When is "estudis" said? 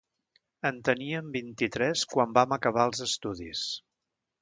3.11-3.65